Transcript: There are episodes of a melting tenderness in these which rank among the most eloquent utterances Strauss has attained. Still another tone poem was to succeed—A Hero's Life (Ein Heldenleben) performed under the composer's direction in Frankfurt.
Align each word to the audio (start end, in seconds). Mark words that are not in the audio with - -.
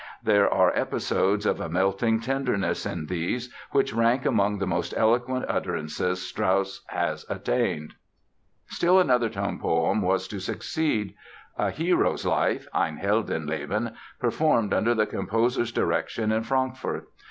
There 0.23 0.51
are 0.51 0.75
episodes 0.75 1.45
of 1.45 1.61
a 1.61 1.69
melting 1.69 2.21
tenderness 2.21 2.87
in 2.87 3.05
these 3.05 3.53
which 3.69 3.93
rank 3.93 4.25
among 4.25 4.57
the 4.57 4.65
most 4.65 4.95
eloquent 4.97 5.45
utterances 5.47 6.27
Strauss 6.27 6.83
has 6.87 7.23
attained. 7.29 7.93
Still 8.65 8.99
another 8.99 9.29
tone 9.29 9.59
poem 9.59 10.01
was 10.01 10.27
to 10.29 10.39
succeed—A 10.39 11.69
Hero's 11.69 12.25
Life 12.25 12.67
(Ein 12.73 12.97
Heldenleben) 12.97 13.93
performed 14.19 14.73
under 14.73 14.95
the 14.95 15.05
composer's 15.05 15.71
direction 15.71 16.31
in 16.31 16.41
Frankfurt. 16.41 17.07